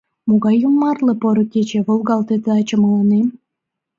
[0.27, 3.27] Могай йомартле поро кече Волгалте таче мыланем?